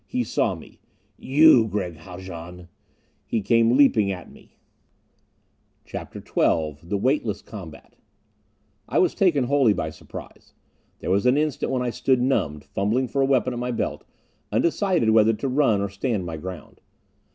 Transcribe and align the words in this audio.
He 0.07 0.23
saw 0.23 0.55
me. 0.55 0.79
"You, 1.19 1.67
Gregg 1.67 1.95
Haljan!" 1.97 2.69
He 3.27 3.39
came 3.43 3.77
leaping 3.77 4.11
at 4.11 4.31
me. 4.31 4.57
CHAPTER 5.85 6.19
XII 6.25 6.77
The 6.81 6.97
Weightless 6.97 7.43
Combat 7.43 7.95
I 8.89 8.97
was 8.97 9.13
taken 9.13 9.43
wholly 9.43 9.73
by 9.73 9.91
surprise. 9.91 10.55
There 11.01 11.11
was 11.11 11.27
an 11.27 11.37
instant 11.37 11.71
when 11.71 11.83
I 11.83 11.91
stood 11.91 12.19
numbed, 12.19 12.63
fumbling 12.63 13.07
for 13.09 13.21
a 13.21 13.25
weapon 13.27 13.53
at 13.53 13.59
my 13.59 13.69
belt, 13.69 14.03
undecided 14.51 15.11
whether 15.11 15.33
to 15.33 15.47
run 15.47 15.81
or 15.81 15.89
stand 15.89 16.25
my 16.25 16.35
ground. 16.37 16.81